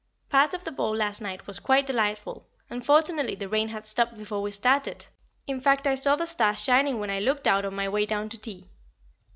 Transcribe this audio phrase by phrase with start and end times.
[0.29, 4.17] Part of the ball last night was quite delightful, and fortunately the rain had stopped
[4.17, 5.05] before we started,
[5.45, 8.27] in fact, I saw the stars shining when I looked out on my way down
[8.29, 8.67] to tea.